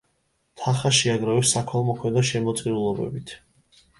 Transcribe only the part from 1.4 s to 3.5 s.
საქველმოქმედო შემოწირულობებით.